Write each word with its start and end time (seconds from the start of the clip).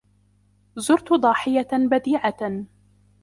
زُرْتُ 0.75 1.13
ضَاحِيَةً 1.13 1.67
بَدِيعَةً. 1.91 2.65